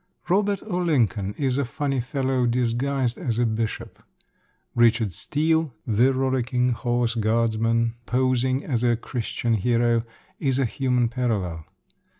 Robert 0.29 0.63
o'Lincoln 0.63 1.35
is 1.37 1.59
a 1.59 1.63
funny 1.63 1.99
fellow 2.01 2.47
disguised 2.47 3.19
as 3.19 3.37
a 3.37 3.45
bishop. 3.45 4.01
Richard 4.73 5.13
Steele, 5.13 5.75
the 5.85 6.11
rollicking 6.11 6.71
horse 6.71 7.13
guardsman, 7.13 7.93
posing 8.07 8.65
as 8.65 8.83
a 8.83 8.95
Christian 8.95 9.53
hero, 9.53 10.03
is 10.39 10.57
a 10.57 10.65
human 10.65 11.07
parallel. 11.07 11.67